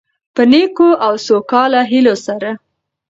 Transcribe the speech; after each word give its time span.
په 0.35 0.41
نیکو 0.51 0.89
او 1.05 1.13
سوکاله 1.27 1.81
هيلو 1.91 2.15
سره، 2.25 2.49